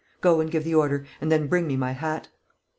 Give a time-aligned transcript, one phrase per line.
[0.19, 2.27] Go and give the order, and then bring me my hat."